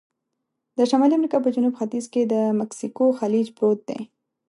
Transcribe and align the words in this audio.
د 0.77 0.79
شمالي 0.89 1.13
امریکا 1.17 1.37
په 1.41 1.49
جنوب 1.55 1.73
ختیځ 1.79 2.05
کې 2.13 2.21
د 2.23 2.35
مکسیکو 2.59 3.05
خلیج 3.19 3.47
پروت 3.57 3.79
دی. 3.89 4.01